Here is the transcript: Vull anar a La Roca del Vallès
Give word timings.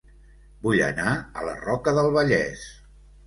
Vull 0.67 0.79
anar 0.85 1.11
a 1.41 1.45
La 1.49 1.53
Roca 1.59 1.95
del 1.99 2.11
Vallès 2.17 2.65